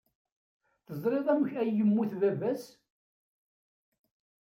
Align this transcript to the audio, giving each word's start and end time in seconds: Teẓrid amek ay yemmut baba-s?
Teẓrid 0.85 1.27
amek 1.33 1.51
ay 1.61 1.69
yemmut 1.77 2.11
baba-s? 2.21 2.63